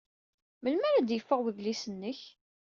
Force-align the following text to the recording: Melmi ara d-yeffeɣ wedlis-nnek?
Melmi 0.61 0.85
ara 0.89 1.07
d-yeffeɣ 1.07 1.39
wedlis-nnek? 1.43 2.19